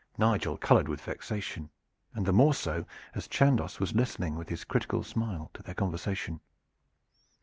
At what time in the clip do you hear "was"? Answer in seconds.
3.79-3.93